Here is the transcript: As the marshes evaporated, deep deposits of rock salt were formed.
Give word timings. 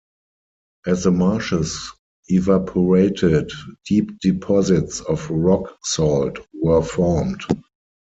As 0.87 1.03
the 1.03 1.11
marshes 1.11 1.91
evaporated, 2.27 3.51
deep 3.85 4.19
deposits 4.19 4.99
of 5.01 5.29
rock 5.29 5.77
salt 5.83 6.39
were 6.55 6.81
formed. 6.81 7.41